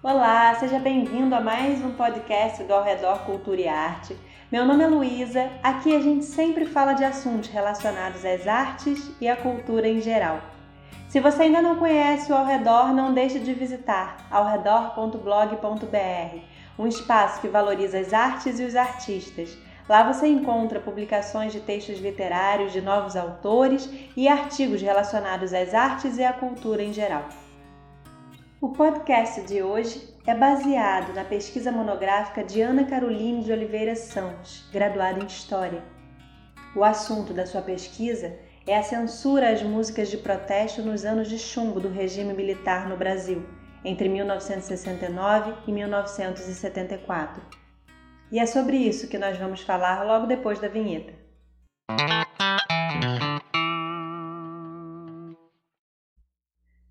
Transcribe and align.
Olá, 0.00 0.54
seja 0.54 0.78
bem-vindo 0.78 1.34
a 1.34 1.40
mais 1.40 1.84
um 1.84 1.90
podcast 1.90 2.62
do 2.62 2.72
Ao 2.72 2.84
Redor 2.84 3.18
Cultura 3.24 3.60
e 3.60 3.66
Arte. 3.66 4.16
Meu 4.50 4.64
nome 4.64 4.84
é 4.84 4.86
Luísa, 4.86 5.50
aqui 5.60 5.92
a 5.92 5.98
gente 5.98 6.24
sempre 6.24 6.66
fala 6.66 6.92
de 6.92 7.02
assuntos 7.02 7.48
relacionados 7.48 8.24
às 8.24 8.46
artes 8.46 9.10
e 9.20 9.26
à 9.26 9.34
cultura 9.34 9.88
em 9.88 10.00
geral. 10.00 10.40
Se 11.08 11.18
você 11.18 11.42
ainda 11.42 11.60
não 11.60 11.74
conhece 11.74 12.30
o 12.30 12.36
Ao 12.36 12.46
Redor, 12.46 12.94
não 12.94 13.12
deixe 13.12 13.40
de 13.40 13.52
visitar 13.52 14.24
alredor.blog.br, 14.30 16.38
um 16.78 16.86
espaço 16.86 17.40
que 17.40 17.48
valoriza 17.48 17.98
as 17.98 18.12
artes 18.12 18.60
e 18.60 18.64
os 18.64 18.76
artistas. 18.76 19.58
Lá 19.88 20.04
você 20.04 20.28
encontra 20.28 20.78
publicações 20.78 21.52
de 21.52 21.58
textos 21.58 21.98
literários 21.98 22.72
de 22.72 22.80
novos 22.80 23.16
autores 23.16 23.90
e 24.16 24.28
artigos 24.28 24.80
relacionados 24.80 25.52
às 25.52 25.74
artes 25.74 26.18
e 26.18 26.24
à 26.24 26.32
cultura 26.32 26.84
em 26.84 26.92
geral. 26.92 27.24
O 28.60 28.70
podcast 28.70 29.42
de 29.42 29.62
hoje 29.62 30.12
é 30.26 30.34
baseado 30.34 31.14
na 31.14 31.24
pesquisa 31.24 31.70
monográfica 31.70 32.42
de 32.42 32.60
Ana 32.60 32.84
Caroline 32.84 33.44
de 33.44 33.52
Oliveira 33.52 33.94
Santos, 33.94 34.68
graduada 34.72 35.22
em 35.22 35.26
História. 35.26 35.80
O 36.74 36.82
assunto 36.82 37.32
da 37.32 37.46
sua 37.46 37.62
pesquisa 37.62 38.36
é 38.66 38.76
a 38.76 38.82
censura 38.82 39.52
às 39.52 39.62
músicas 39.62 40.10
de 40.10 40.16
protesto 40.16 40.82
nos 40.82 41.04
anos 41.04 41.28
de 41.28 41.38
chumbo 41.38 41.78
do 41.78 41.88
regime 41.88 42.34
militar 42.34 42.88
no 42.88 42.96
Brasil, 42.96 43.46
entre 43.84 44.08
1969 44.08 45.54
e 45.64 45.70
1974. 45.70 47.40
E 48.32 48.40
é 48.40 48.46
sobre 48.46 48.76
isso 48.76 49.06
que 49.06 49.18
nós 49.18 49.38
vamos 49.38 49.60
falar 49.60 50.02
logo 50.02 50.26
depois 50.26 50.58
da 50.58 50.66
vinheta. 50.66 51.14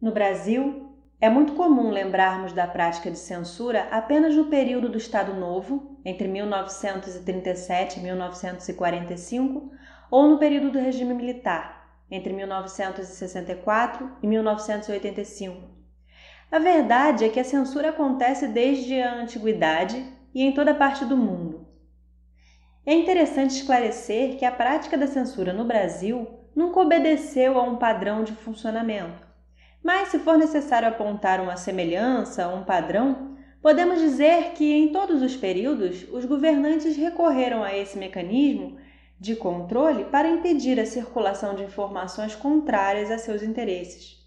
No 0.02 0.14
Brasil, 0.14 0.87
é 1.20 1.30
muito 1.30 1.54
comum 1.54 1.90
lembrarmos 1.90 2.54
da 2.54 2.68
prática 2.68 3.10
de 3.10 3.18
censura 3.18 3.88
apenas 3.90 4.36
no 4.36 4.46
período 4.46 4.88
do 4.88 5.00
Estado 5.00 5.34
Novo, 5.34 6.00
entre 6.06 6.28
1937 6.28 8.00
e 8.00 8.04
1945, 8.04 9.72
ou 10.12 10.28
no 10.28 10.38
período 10.38 10.70
do 10.70 10.80
regime 10.80 11.16
militar, 11.16 12.04
entre 12.12 12.32
1964 12.34 14.12
e 14.22 14.28
1985. 14.28 15.76
A 16.52 16.60
verdade 16.60 17.26
é 17.26 17.30
que 17.30 17.40
a 17.40 17.44
censura 17.44 17.90
acontece 17.90 18.48
desde 18.48 19.02
a 19.02 19.16
antiguidade 19.16 20.06
e 20.36 20.44
em 20.44 20.54
toda 20.54 20.76
parte 20.76 21.04
do 21.04 21.18
mundo. 21.18 21.68
É 22.86 22.94
interessante 22.94 23.56
esclarecer 23.56 24.38
que 24.38 24.46
a 24.46 24.52
prática 24.52 24.96
da 24.96 25.08
censura 25.08 25.52
no 25.52 25.66
Brasil 25.66 26.28
nunca 26.56 26.80
obedeceu 26.80 27.58
a 27.58 27.64
um 27.64 27.76
padrão 27.76 28.24
de 28.24 28.34
funcionamento 28.34 29.27
mas 29.88 30.10
se 30.10 30.20
for 30.20 30.38
necessário 30.38 30.90
apontar 30.90 31.40
uma 31.40 31.56
semelhança, 31.56 32.50
um 32.50 32.62
padrão, 32.66 33.38
podemos 33.62 34.02
dizer 34.02 34.52
que 34.52 34.74
em 34.74 34.92
todos 34.92 35.22
os 35.22 35.38
períodos 35.38 36.06
os 36.12 36.26
governantes 36.26 36.98
recorreram 36.98 37.64
a 37.64 37.74
esse 37.74 37.98
mecanismo 37.98 38.78
de 39.18 39.34
controle 39.34 40.04
para 40.04 40.28
impedir 40.28 40.78
a 40.78 40.86
circulação 40.86 41.56
de 41.56 41.64
informações 41.64 42.36
contrárias 42.36 43.10
a 43.10 43.18
seus 43.18 43.42
interesses. 43.42 44.18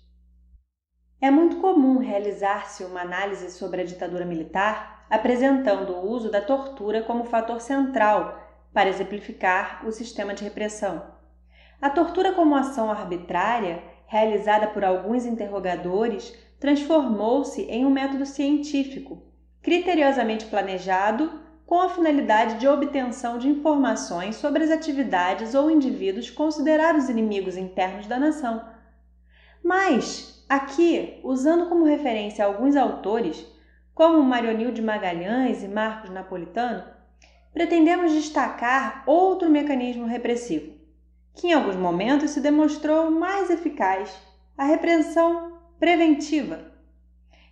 É 1.20 1.30
muito 1.30 1.56
comum 1.56 1.98
realizar-se 1.98 2.82
uma 2.82 3.02
análise 3.02 3.50
sobre 3.50 3.82
a 3.82 3.84
ditadura 3.84 4.24
militar 4.24 5.04
apresentando 5.10 5.92
o 5.92 6.08
uso 6.08 6.30
da 6.30 6.40
tortura 6.40 7.02
como 7.02 7.24
fator 7.24 7.60
central 7.60 8.42
para 8.72 8.88
exemplificar 8.88 9.86
o 9.86 9.92
sistema 9.92 10.32
de 10.32 10.42
repressão. 10.42 11.20
A 11.82 11.90
tortura 11.90 12.32
como 12.32 12.56
ação 12.56 12.90
arbitrária 12.90 13.99
realizada 14.10 14.66
por 14.66 14.84
alguns 14.84 15.24
interrogadores, 15.24 16.36
transformou-se 16.58 17.62
em 17.62 17.86
um 17.86 17.90
método 17.90 18.26
científico, 18.26 19.22
criteriosamente 19.62 20.46
planejado 20.46 21.30
com 21.64 21.80
a 21.80 21.88
finalidade 21.88 22.58
de 22.58 22.66
obtenção 22.66 23.38
de 23.38 23.48
informações 23.48 24.34
sobre 24.34 24.64
as 24.64 24.70
atividades 24.72 25.54
ou 25.54 25.70
indivíduos 25.70 26.28
considerados 26.28 27.08
inimigos 27.08 27.56
internos 27.56 28.08
da 28.08 28.18
nação. 28.18 28.64
Mas, 29.62 30.44
aqui, 30.48 31.20
usando 31.22 31.68
como 31.68 31.84
referência 31.84 32.44
alguns 32.44 32.74
autores, 32.74 33.46
como 33.94 34.20
Marionil 34.24 34.72
de 34.72 34.82
Magalhães 34.82 35.62
e 35.62 35.68
Marcos 35.68 36.10
Napolitano, 36.10 36.82
pretendemos 37.54 38.10
destacar 38.10 39.04
outro 39.06 39.48
mecanismo 39.48 40.06
repressivo, 40.06 40.79
que 41.34 41.48
em 41.48 41.52
alguns 41.52 41.76
momentos 41.76 42.30
se 42.30 42.40
demonstrou 42.40 43.10
mais 43.10 43.50
eficaz, 43.50 44.14
a 44.56 44.64
repressão 44.64 45.58
preventiva. 45.78 46.72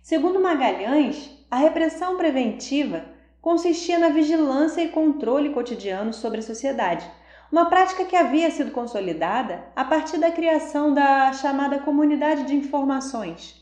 Segundo 0.01 0.39
Magalhães, 0.39 1.29
a 1.49 1.57
repressão 1.57 2.17
preventiva 2.17 3.03
consistia 3.41 3.97
na 3.97 4.09
vigilância 4.09 4.81
e 4.81 4.89
controle 4.89 5.49
cotidiano 5.49 6.13
sobre 6.13 6.39
a 6.39 6.43
sociedade, 6.43 7.09
uma 7.51 7.65
prática 7.67 8.05
que 8.05 8.15
havia 8.15 8.51
sido 8.51 8.71
consolidada 8.71 9.63
a 9.75 9.83
partir 9.83 10.17
da 10.17 10.31
criação 10.31 10.93
da 10.93 11.33
chamada 11.33 11.79
Comunidade 11.79 12.43
de 12.43 12.55
Informações. 12.55 13.59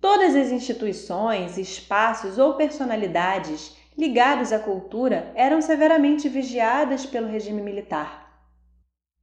Todas 0.00 0.36
as 0.36 0.50
instituições, 0.50 1.56
espaços 1.56 2.38
ou 2.38 2.54
personalidades 2.54 3.74
ligados 3.96 4.52
à 4.52 4.58
cultura 4.58 5.32
eram 5.34 5.62
severamente 5.62 6.28
vigiadas 6.28 7.06
pelo 7.06 7.26
regime 7.26 7.62
militar. 7.62 8.23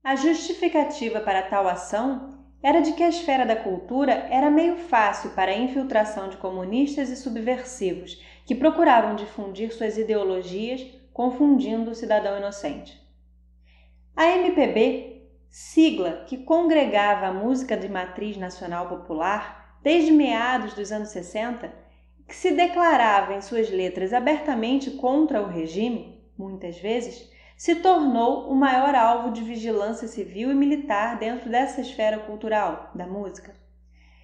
A 0.04 0.16
justificativa 0.16 1.20
para 1.20 1.42
tal 1.42 1.68
ação 1.68 2.44
era 2.60 2.80
de 2.80 2.92
que 2.92 3.04
a 3.04 3.08
esfera 3.08 3.46
da 3.46 3.54
cultura 3.54 4.12
era 4.30 4.50
meio 4.50 4.76
fácil 4.76 5.30
para 5.30 5.52
a 5.52 5.56
infiltração 5.56 6.28
de 6.28 6.38
comunistas 6.38 7.08
e 7.08 7.14
subversivos 7.14 8.20
que 8.44 8.52
procuravam 8.52 9.14
difundir 9.14 9.72
suas 9.72 9.96
ideologias, 9.96 10.84
confundindo 11.12 11.92
o 11.92 11.94
cidadão 11.94 12.36
inocente. 12.36 13.00
A 14.16 14.26
MPB, 14.26 15.22
sigla 15.48 16.24
que 16.26 16.38
congregava 16.38 17.26
a 17.26 17.32
música 17.32 17.76
de 17.76 17.88
matriz 17.88 18.36
nacional 18.36 18.88
popular 18.88 19.78
desde 19.84 20.10
meados 20.10 20.74
dos 20.74 20.90
anos 20.90 21.10
60, 21.10 21.72
que 22.26 22.34
se 22.34 22.50
declarava 22.50 23.34
em 23.34 23.40
suas 23.40 23.70
letras 23.70 24.12
abertamente 24.12 24.90
contra 24.90 25.40
o 25.40 25.46
regime, 25.46 26.20
muitas 26.36 26.76
vezes, 26.80 27.31
se 27.62 27.76
tornou 27.76 28.50
o 28.50 28.56
maior 28.56 28.92
alvo 28.92 29.30
de 29.30 29.40
vigilância 29.40 30.08
civil 30.08 30.50
e 30.50 30.54
militar 30.54 31.16
dentro 31.16 31.48
dessa 31.48 31.80
esfera 31.80 32.18
cultural 32.18 32.90
da 32.92 33.06
música. 33.06 33.54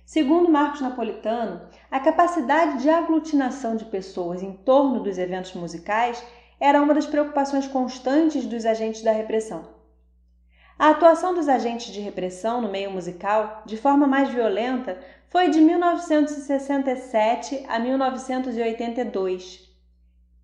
Segundo 0.05 0.51
Marcos 0.51 0.81
Napolitano, 0.81 1.69
a 1.89 2.01
capacidade 2.01 2.83
de 2.83 2.91
aglutinação 2.91 3.77
de 3.77 3.85
pessoas 3.85 4.43
em 4.43 4.55
torno 4.55 5.05
dos 5.05 5.19
eventos 5.19 5.55
musicais 5.55 6.21
era 6.59 6.83
uma 6.83 6.93
das 6.93 7.07
preocupações 7.07 7.69
constantes 7.69 8.45
dos 8.45 8.67
agentes 8.67 9.03
da 9.03 9.13
repressão. 9.13 9.69
A 10.77 10.91
atuação 10.91 11.33
dos 11.33 11.49
agentes 11.49 11.93
de 11.93 12.01
repressão 12.01 12.61
no 12.61 12.69
meio 12.69 12.91
musical, 12.91 13.63
de 13.65 13.77
forma 13.77 14.09
mais 14.09 14.31
violenta, 14.31 14.99
foi 15.29 15.49
de 15.49 15.61
1967 15.61 17.65
a 17.69 17.79
1982 17.79 19.69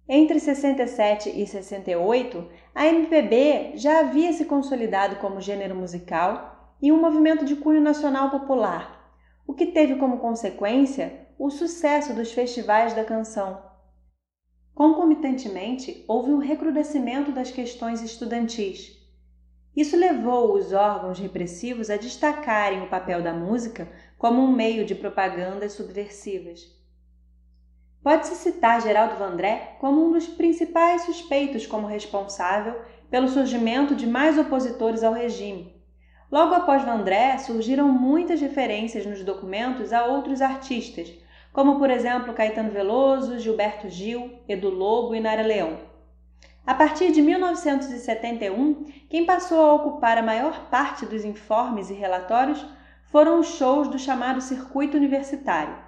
entre 0.09 0.39
67 0.39 1.31
e 1.31 1.47
68, 1.47 2.47
a 2.75 2.89
MPB 2.89 3.77
já 3.77 4.01
havia 4.01 4.33
se 4.33 4.47
consolidado 4.47 5.17
como 5.17 5.41
gênero 5.41 5.77
musical 5.77 6.77
e 6.83 6.91
um 6.91 7.01
movimento 7.01 7.45
de 7.45 7.55
cunho 7.55 7.81
nacional 7.81 8.31
popular, 8.31 9.15
o 9.47 9.55
que 9.55 9.67
teve 9.67 9.95
como 9.95 10.19
consequência 10.19 11.29
o 11.39 11.51
sucesso 11.51 12.13
dos 12.13 12.33
festivais 12.33 12.93
da 12.93 13.05
canção. 13.05 13.63
Concomitantemente, 14.75 16.05
houve 16.09 16.33
um 16.33 16.39
recrudescimento 16.39 17.31
das 17.31 17.53
questões 17.53 18.03
estudantis. 18.03 19.01
Isso 19.77 19.97
levou 19.97 20.53
os 20.55 20.73
órgãos 20.73 21.21
repressivos 21.21 21.91
a 21.91 21.97
destacarem 21.97 22.83
o 22.83 22.89
papel 22.89 23.23
da 23.23 23.33
música 23.33 23.89
como 24.19 24.43
um 24.43 24.51
meio 24.51 24.85
de 24.85 24.97
propagandas 24.97 25.75
subversivas. 25.75 26.74
Pode-se 28.05 28.35
citar 28.35 28.83
Geraldo 28.83 29.17
Vandré 29.17 29.77
como 29.81 30.05
um 30.05 30.13
dos 30.13 30.29
principais 30.29 31.07
suspeitos 31.07 31.67
como 31.67 31.87
responsável 31.87 32.79
pelo 33.11 33.29
surgimento 33.29 33.95
de 33.95 34.07
mais 34.07 34.37
opositores 34.39 35.03
ao 35.03 35.15
regime. 35.15 35.75
Logo 36.31 36.55
após 36.55 36.85
Vandré, 36.85 37.39
surgiram 37.39 37.89
muitas 37.89 38.43
referências 38.43 39.07
nos 39.07 39.23
documentos 39.25 39.91
a 39.91 40.05
outros 40.05 40.43
artistas, 40.43 41.11
como 41.51 41.79
por 41.79 41.89
exemplo 41.89 42.35
Caetano 42.35 42.71
Veloso, 42.71 43.39
Gilberto 43.39 43.89
Gil, 43.89 44.39
Edu 44.47 44.69
Lobo 44.69 45.15
e 45.15 45.21
Nara 45.21 45.43
Leão. 45.43 45.79
A 46.67 46.75
partir 46.75 47.11
de 47.11 47.23
1971, 47.23 48.85
quem 49.09 49.25
passou 49.25 49.63
a 49.63 49.73
ocupar 49.73 50.19
a 50.19 50.23
maior 50.23 50.69
parte 50.69 51.07
dos 51.07 51.25
informes 51.25 51.89
e 51.89 51.95
relatórios 51.95 52.67
foram 53.07 53.41
os 53.41 53.47
shows 53.57 53.89
do 53.89 53.99
chamado 53.99 54.43
circuito 54.43 54.95
universitário. 54.95 55.84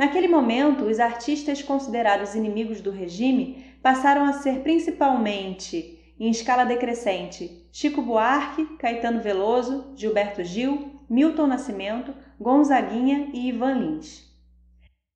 Naquele 0.00 0.28
momento, 0.28 0.84
os 0.84 0.98
artistas 0.98 1.60
considerados 1.60 2.34
inimigos 2.34 2.80
do 2.80 2.90
regime 2.90 3.76
passaram 3.82 4.24
a 4.24 4.32
ser 4.32 4.60
principalmente, 4.60 6.14
em 6.18 6.30
escala 6.30 6.64
decrescente, 6.64 7.68
Chico 7.70 8.00
Buarque, 8.00 8.64
Caetano 8.78 9.20
Veloso, 9.20 9.92
Gilberto 9.94 10.42
Gil, 10.42 11.02
Milton 11.06 11.48
Nascimento, 11.48 12.14
Gonzaguinha 12.40 13.28
e 13.34 13.48
Ivan 13.50 13.74
Lins. 13.74 14.26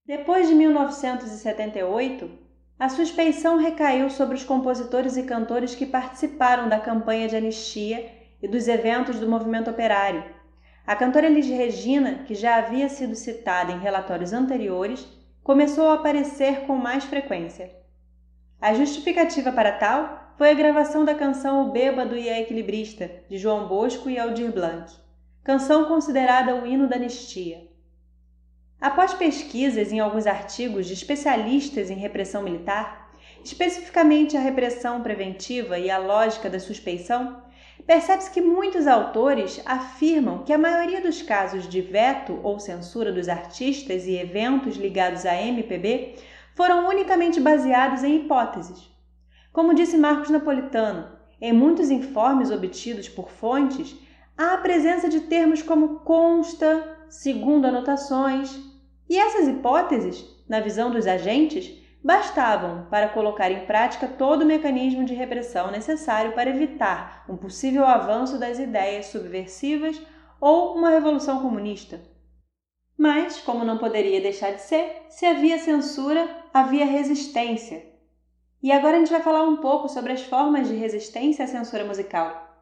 Depois 0.05 0.49
de 0.49 0.55
1978, 0.55 2.31
a 2.79 2.91
suspeição 2.91 3.57
recaiu 3.57 4.11
sobre 4.11 4.37
os 4.37 4.45
compositores 4.45 5.17
e 5.17 5.23
cantores 5.23 5.75
que 5.75 5.87
participaram 5.87 6.69
da 6.69 6.79
campanha 6.79 7.27
de 7.27 7.37
anistia 7.37 8.07
e 8.43 8.47
dos 8.47 8.69
eventos 8.69 9.19
do 9.19 9.31
movimento 9.31 9.71
operário. 9.71 10.44
A 10.87 10.95
cantora 10.95 11.27
Elis 11.27 11.49
Regina, 11.49 12.25
que 12.27 12.35
já 12.35 12.57
havia 12.57 12.91
sido 12.91 13.15
citada 13.15 13.73
em 13.73 13.79
relatórios 13.79 14.35
anteriores, 14.35 15.07
começou 15.43 15.89
a 15.89 15.95
aparecer 15.95 16.67
com 16.67 16.77
mais 16.77 17.05
frequência. 17.05 17.75
A 18.61 18.75
justificativa 18.75 19.51
para 19.51 19.73
tal 19.73 20.35
foi 20.37 20.51
a 20.51 20.55
gravação 20.55 21.03
da 21.03 21.15
canção 21.15 21.67
O 21.67 21.73
Bêbado 21.73 22.17
e 22.17 22.29
a 22.29 22.39
Equilibrista, 22.39 23.11
de 23.31 23.39
João 23.39 23.67
Bosco 23.67 24.11
e 24.11 24.19
Aldir 24.19 24.53
Blanc, 24.53 24.93
canção 25.43 25.87
considerada 25.87 26.55
o 26.55 26.67
hino 26.67 26.87
da 26.87 26.97
anistia. 26.97 27.67
Após 28.79 29.15
pesquisas 29.15 29.91
em 29.91 30.01
alguns 30.01 30.27
artigos 30.27 30.87
de 30.87 30.93
especialistas 30.93 31.89
em 31.89 31.95
repressão 31.95 32.43
militar, 32.43 33.11
especificamente 33.43 34.37
a 34.37 34.41
repressão 34.41 35.03
preventiva 35.03 35.79
e 35.79 35.91
a 35.91 35.97
lógica 35.97 36.51
da 36.51 36.61
suspeição, 36.61 37.43
percebe-se 37.87 38.31
que 38.31 38.41
muitos 38.41 38.87
autores 38.87 39.61
afirmam 39.67 40.45
que 40.45 40.53
a 40.53 40.59
maioria 40.59 41.01
dos 41.01 41.21
casos 41.23 41.69
de 41.69 41.81
veto 41.81 42.41
ou 42.43 42.59
censura 42.59 43.13
dos 43.13 43.29
artistas 43.29 44.07
e 44.07 44.17
eventos 44.17 44.77
ligados 44.77 45.27
à 45.27 45.35
MPB 45.35 46.17
foram 46.55 46.89
unicamente 46.89 47.41
baseados 47.41 48.03
em 48.03 48.17
hipóteses. 48.17 48.91
Como 49.53 49.75
disse 49.75 49.97
Marcos 49.97 50.31
Napolitano, 50.31 51.09
em 51.41 51.53
muitos 51.53 51.91
informes 51.91 52.51
obtidos 52.51 53.09
por 53.09 53.29
fontes, 53.31 53.95
há 54.37 54.55
a 54.55 54.59
presença 54.59 55.09
de 55.09 55.21
termos 55.21 55.63
como 55.63 56.01
consta, 56.01 56.97
segundo 57.09 57.67
anotações, 57.67 58.59
e 59.09 59.19
essas 59.19 59.47
hipóteses, 59.47 60.25
na 60.49 60.61
visão 60.61 60.91
dos 60.91 61.07
agentes, 61.07 61.84
bastavam 62.05 62.87
para 62.91 63.09
colocar 63.09 63.51
em 63.51 63.65
prática 63.65 64.07
todo 64.07 64.43
o 64.43 64.47
mecanismo 64.47 65.07
de 65.07 65.15
repressão 65.15 65.71
necessário 65.71 66.33
para 66.33 66.51
evitar 66.51 67.25
um 67.27 67.35
possível 67.35 67.87
avanço 67.87 68.39
das 68.39 68.59
ideias 68.59 69.07
subversivas 69.07 69.99
ou 70.39 70.77
uma 70.77 70.91
revolução 70.91 71.41
comunista. 71.41 72.03
Mas, 72.97 73.41
como 73.41 73.65
não 73.65 73.79
poderia 73.79 74.21
deixar 74.21 74.53
de 74.53 74.61
ser, 74.61 75.07
se 75.09 75.25
havia 75.25 75.59
censura, 75.59 76.29
havia 76.53 76.85
resistência. 76.85 77.83
E 78.63 78.71
agora 78.71 78.97
a 78.97 78.99
gente 78.99 79.11
vai 79.11 79.23
falar 79.23 79.43
um 79.43 79.57
pouco 79.57 79.89
sobre 79.89 80.13
as 80.13 80.23
formas 80.23 80.69
de 80.69 80.75
resistência 80.75 81.47
à 81.47 81.49
censura 81.49 81.85
musical. 81.85 82.55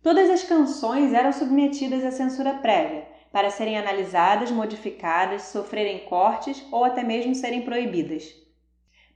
Todas 0.00 0.30
as 0.30 0.44
canções 0.44 1.12
eram 1.12 1.32
submetidas 1.32 2.04
à 2.04 2.12
censura 2.12 2.54
prévia, 2.54 3.08
para 3.32 3.50
serem 3.50 3.76
analisadas, 3.76 4.52
modificadas, 4.52 5.42
sofrerem 5.42 6.04
cortes 6.04 6.64
ou 6.70 6.84
até 6.84 7.02
mesmo 7.02 7.34
serem 7.34 7.62
proibidas. 7.62 8.41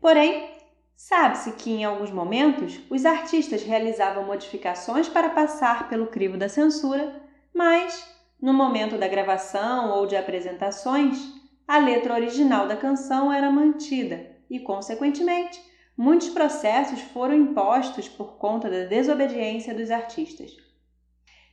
Porém, 0.06 0.50
sabe-se 0.94 1.50
que 1.54 1.68
em 1.68 1.84
alguns 1.84 2.12
momentos 2.12 2.78
os 2.88 3.04
artistas 3.04 3.64
realizavam 3.64 4.24
modificações 4.24 5.08
para 5.08 5.30
passar 5.30 5.88
pelo 5.88 6.06
crivo 6.06 6.36
da 6.36 6.48
censura, 6.48 7.20
mas, 7.52 8.08
no 8.40 8.54
momento 8.54 8.96
da 8.96 9.08
gravação 9.08 9.90
ou 9.98 10.06
de 10.06 10.14
apresentações, 10.14 11.18
a 11.66 11.78
letra 11.78 12.14
original 12.14 12.68
da 12.68 12.76
canção 12.76 13.32
era 13.32 13.50
mantida 13.50 14.30
e, 14.48 14.60
consequentemente, 14.60 15.60
muitos 15.98 16.28
processos 16.28 17.00
foram 17.00 17.34
impostos 17.34 18.08
por 18.08 18.36
conta 18.36 18.70
da 18.70 18.84
desobediência 18.84 19.74
dos 19.74 19.90
artistas. 19.90 20.56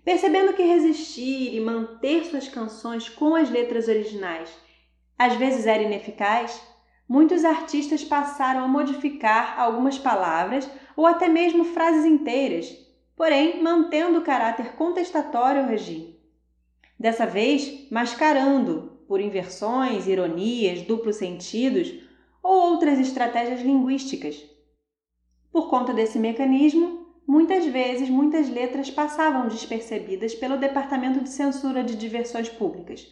Percebendo 0.06 0.54
que 0.54 0.62
resistir 0.62 1.56
e 1.56 1.60
manter 1.60 2.24
suas 2.26 2.48
canções 2.48 3.10
com 3.10 3.34
as 3.34 3.50
letras 3.50 3.88
originais 3.88 4.56
às 5.18 5.34
vezes 5.38 5.66
era 5.66 5.82
ineficaz, 5.82 6.62
muitos 7.08 7.44
artistas 7.46 8.04
passaram 8.04 8.64
a 8.64 8.68
modificar 8.68 9.60
algumas 9.60 9.98
palavras 9.98 10.70
ou 10.96 11.06
até 11.06 11.28
mesmo 11.28 11.64
frases 11.64 12.06
inteiras, 12.06 12.76
porém 13.16 13.62
mantendo 13.62 14.20
o 14.20 14.24
caráter 14.24 14.74
contestatório 14.76 15.62
ao 15.62 15.68
regime. 15.68 16.20
Dessa 17.00 17.26
vez, 17.26 17.88
mascarando 17.92 19.00
por 19.08 19.20
inversões, 19.20 20.08
ironias, 20.08 20.82
duplos 20.82 21.18
sentidos 21.18 21.94
ou 22.42 22.72
outras 22.72 23.00
estratégias 23.00 23.62
linguísticas. 23.62 24.44
Por 25.52 25.70
conta 25.70 25.94
desse 25.94 26.18
mecanismo, 26.18 27.04
Muitas 27.26 27.66
vezes, 27.66 28.10
muitas 28.10 28.50
letras 28.50 28.92
passavam 28.92 29.48
despercebidas 29.48 30.36
pelo 30.36 30.58
Departamento 30.58 31.22
de 31.22 31.30
Censura 31.30 31.82
de 31.82 31.96
Diversões 31.96 32.50
Públicas. 32.50 33.08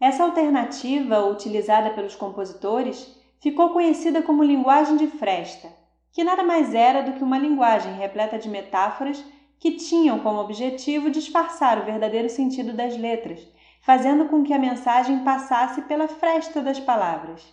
Essa 0.00 0.24
alternativa, 0.24 1.26
utilizada 1.26 1.90
pelos 1.90 2.16
compositores, 2.16 3.14
ficou 3.38 3.68
conhecida 3.70 4.22
como 4.22 4.42
linguagem 4.42 4.96
de 4.96 5.06
fresta, 5.06 5.68
que 6.10 6.24
nada 6.24 6.42
mais 6.42 6.74
era 6.74 7.02
do 7.02 7.12
que 7.12 7.22
uma 7.22 7.38
linguagem 7.38 7.92
repleta 7.94 8.38
de 8.38 8.48
metáforas 8.48 9.22
que 9.58 9.72
tinham 9.72 10.18
como 10.20 10.40
objetivo 10.40 11.10
disfarçar 11.10 11.78
o 11.78 11.84
verdadeiro 11.84 12.30
sentido 12.30 12.72
das 12.72 12.96
letras, 12.96 13.46
fazendo 13.82 14.24
com 14.24 14.42
que 14.42 14.54
a 14.54 14.58
mensagem 14.58 15.22
passasse 15.22 15.82
pela 15.82 16.08
fresta 16.08 16.62
das 16.62 16.80
palavras. 16.80 17.46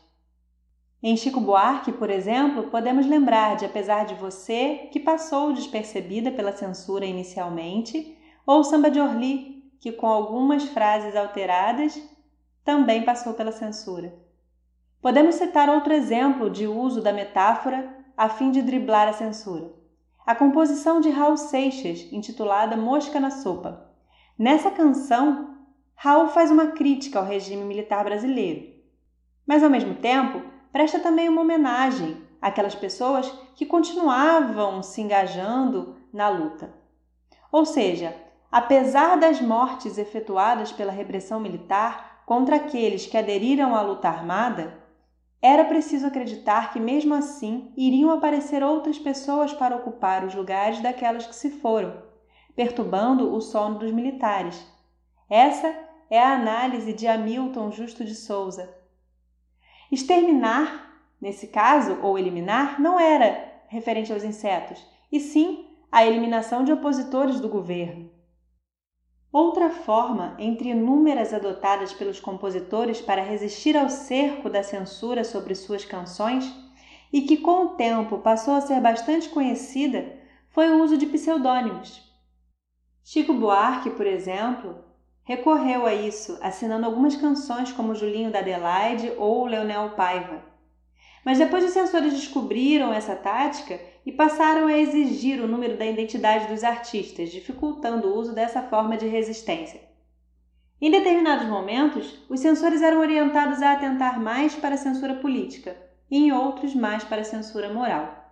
Em 1.03 1.17
Chico 1.17 1.41
Buarque, 1.41 1.91
por 1.91 2.09
exemplo, 2.09 2.63
podemos 2.71 3.05
lembrar 3.05 3.57
de 3.57 3.65
Apesar 3.65 4.05
de 4.05 4.15
Você, 4.15 4.87
que 4.91 5.01
passou 5.01 5.51
despercebida 5.51 6.31
pela 6.31 6.53
censura 6.53 7.05
inicialmente, 7.05 8.17
ou 8.45 8.63
Samba 8.63 8.89
de 8.89 9.01
Orly, 9.01 9.63
que 9.79 9.91
com 9.91 10.07
algumas 10.07 10.63
frases 10.63 11.15
alteradas 11.15 12.01
também 12.67 13.03
passou 13.03 13.33
pela 13.33 13.53
censura. 13.53 14.13
Podemos 15.01 15.35
citar 15.35 15.69
outro 15.69 15.93
exemplo 15.93 16.49
de 16.49 16.67
uso 16.67 17.01
da 17.01 17.13
metáfora 17.13 17.95
a 18.17 18.27
fim 18.27 18.51
de 18.51 18.61
driblar 18.61 19.07
a 19.07 19.13
censura. 19.13 19.71
A 20.25 20.35
composição 20.35 20.99
de 20.99 21.09
Raul 21.09 21.37
Seixas, 21.37 22.11
intitulada 22.11 22.75
Mosca 22.75 23.21
na 23.21 23.31
Sopa. 23.31 23.89
Nessa 24.37 24.69
canção, 24.69 25.55
Raul 25.95 26.27
faz 26.27 26.51
uma 26.51 26.67
crítica 26.67 27.19
ao 27.19 27.25
regime 27.25 27.63
militar 27.63 28.03
brasileiro, 28.03 28.67
mas 29.47 29.63
ao 29.63 29.69
mesmo 29.69 29.95
tempo 29.95 30.41
presta 30.69 30.99
também 30.99 31.29
uma 31.29 31.43
homenagem 31.43 32.21
àquelas 32.41 32.75
pessoas 32.75 33.31
que 33.55 33.65
continuavam 33.65 34.83
se 34.83 34.99
engajando 34.99 35.95
na 36.11 36.27
luta. 36.27 36.73
Ou 37.49 37.65
seja, 37.65 38.13
apesar 38.51 39.15
das 39.15 39.39
mortes 39.39 39.97
efetuadas 39.97 40.69
pela 40.69 40.91
repressão 40.91 41.39
militar 41.39 42.16
contra 42.27 42.57
aqueles 42.57 43.05
que 43.05 43.17
aderiram 43.17 43.73
à 43.73 43.81
luta 43.81 44.09
armada, 44.09 44.77
era 45.41 45.63
preciso 45.63 46.05
acreditar 46.05 46.73
que, 46.73 46.79
mesmo 46.79 47.13
assim, 47.13 47.71
iriam 47.77 48.11
aparecer 48.11 48.61
outras 48.61 48.99
pessoas 48.99 49.53
para 49.53 49.77
ocupar 49.77 50.25
os 50.25 50.35
lugares 50.35 50.81
daquelas 50.81 51.25
que 51.25 51.33
se 51.33 51.49
foram, 51.49 52.03
perturbando 52.53 53.33
o 53.33 53.39
sono 53.39 53.79
dos 53.79 53.93
militares. 53.93 54.61
Essa 55.29 55.73
é 56.09 56.21
a 56.21 56.33
análise 56.33 56.91
de 56.91 57.07
Hamilton 57.07 57.71
Justo 57.71 58.03
de 58.03 58.13
Souza, 58.13 58.75
Exterminar, 59.89 60.99
nesse 61.21 61.47
caso, 61.47 61.97
ou 62.01 62.19
eliminar, 62.19 62.77
não 62.77 62.99
era 62.99 63.53
referente 63.69 64.11
aos 64.11 64.25
insetos, 64.25 64.85
e 65.09 65.21
sim 65.21 65.65
a 65.89 66.05
eliminação 66.05 66.65
de 66.65 66.73
opositores 66.73 67.39
do 67.39 67.47
governo. 67.47 68.16
Outra 69.39 69.69
forma, 69.69 70.33
entre 70.39 70.69
inúmeras 70.69 71.31
adotadas 71.31 71.93
pelos 71.93 72.19
compositores 72.19 72.99
para 72.99 73.21
resistir 73.21 73.77
ao 73.77 73.87
cerco 73.87 74.49
da 74.49 74.63
censura 74.63 75.23
sobre 75.23 75.53
suas 75.53 75.85
canções, 75.85 76.51
e 77.13 77.21
que 77.21 77.37
com 77.37 77.65
o 77.65 77.69
tempo 77.75 78.17
passou 78.17 78.55
a 78.55 78.61
ser 78.61 78.81
bastante 78.81 79.29
conhecida, 79.29 80.11
foi 80.49 80.71
o 80.71 80.81
uso 80.81 80.97
de 80.97 81.05
pseudônimos. 81.05 82.01
Chico 83.03 83.31
Buarque, 83.31 83.91
por 83.91 84.07
exemplo, 84.07 84.83
recorreu 85.23 85.85
a 85.85 85.93
isso, 85.93 86.39
assinando 86.41 86.87
algumas 86.87 87.15
canções 87.15 87.71
como 87.71 87.93
Julinho 87.93 88.31
da 88.31 88.39
Adelaide 88.39 89.13
ou 89.19 89.45
Leonel 89.45 89.91
Paiva. 89.91 90.41
Mas 91.23 91.37
depois 91.37 91.63
os 91.63 91.73
censores 91.73 92.11
descobriram 92.11 92.91
essa 92.91 93.15
tática 93.15 93.79
e 94.07 94.11
passaram 94.13 94.67
a 94.67 94.77
exigir 94.77 95.43
o 95.43 95.47
número 95.49 95.75
da 95.75 95.85
identidade 95.85 96.47
dos 96.47 96.63
artistas, 96.63 97.29
dificultando 97.29 98.07
o 98.07 98.15
uso 98.15 98.33
dessa 98.33 98.61
forma 98.61 98.95
de 98.95 99.05
resistência. 99.05 99.81
Em 100.79 100.89
determinados 100.89 101.45
momentos, 101.49 102.17
os 102.29 102.39
censores 102.39 102.81
eram 102.81 103.01
orientados 103.01 103.61
a 103.61 103.73
atentar 103.73 104.17
mais 104.17 104.55
para 104.55 104.75
a 104.75 104.77
censura 104.77 105.15
política 105.15 105.75
e 106.09 106.19
em 106.19 106.31
outros 106.31 106.73
mais 106.73 107.03
para 107.03 107.19
a 107.19 107.25
censura 107.25 107.73
moral. 107.73 108.31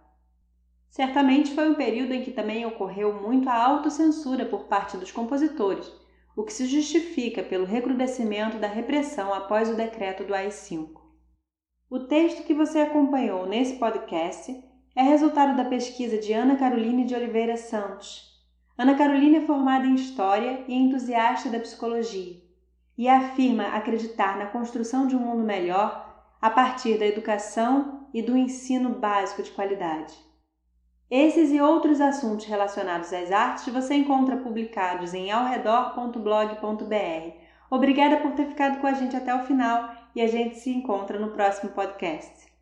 Certamente 0.90 1.54
foi 1.54 1.70
um 1.70 1.76
período 1.76 2.14
em 2.14 2.24
que 2.24 2.32
também 2.32 2.66
ocorreu 2.66 3.12
muito 3.22 3.50
a 3.50 3.62
autocensura 3.62 4.46
por 4.46 4.68
parte 4.68 4.96
dos 4.96 5.12
compositores, 5.12 5.92
o 6.38 6.46
que 6.46 6.54
se 6.54 6.68
justifica 6.68 7.44
pelo 7.44 7.66
recrudescimento 7.66 8.58
da 8.60 8.68
repressão 8.68 9.34
após 9.34 9.70
o 9.70 9.76
decreto 9.76 10.24
do 10.24 10.34
AI-5. 10.34 11.02
O 11.90 12.00
texto 12.00 12.46
que 12.46 12.54
você 12.54 12.80
acompanhou 12.80 13.46
nesse 13.46 13.74
podcast 13.74 14.65
é 14.96 15.04
resultado 15.04 15.58
da 15.58 15.66
pesquisa 15.66 16.18
de 16.18 16.32
Ana 16.32 16.56
Caroline 16.56 17.04
de 17.04 17.14
Oliveira 17.14 17.58
Santos. 17.58 18.34
Ana 18.78 18.96
Carolina 18.96 19.40
é 19.40 19.42
formada 19.42 19.86
em 19.86 19.96
História 19.96 20.64
e 20.68 20.74
entusiasta 20.74 21.50
da 21.50 21.60
psicologia. 21.60 22.44
e 22.98 23.10
afirma 23.10 23.76
acreditar 23.76 24.38
na 24.38 24.46
construção 24.46 25.06
de 25.06 25.18
um 25.18 25.20
mundo 25.20 25.44
melhor 25.44 26.24
a 26.42 26.50
partir 26.50 26.98
da 26.98 27.06
educação 27.06 28.08
e 28.14 28.22
do 28.22 28.38
ensino 28.38 28.90
básico 28.90 29.44
de 29.44 29.52
qualidade. 29.52 30.14
Esses 31.12 31.52
e 31.52 31.60
outros 31.60 32.00
assuntos 32.00 32.46
relacionados 32.46 33.12
às 33.12 33.34
artes 33.34 33.74
você 33.74 33.96
encontra 33.96 34.38
publicados 34.38 35.14
em 35.14 35.30
alredor.blog.br. 35.30 37.38
Obrigada 37.70 38.16
por 38.18 38.32
ter 38.32 38.48
ficado 38.48 38.80
com 38.80 38.88
a 38.88 38.94
gente 38.94 39.18
até 39.18 39.36
o 39.36 39.44
final 39.44 39.94
e 40.16 40.22
a 40.22 40.28
gente 40.28 40.58
se 40.58 40.70
encontra 40.70 41.20
no 41.20 41.32
próximo 41.32 41.74
podcast. 41.74 42.55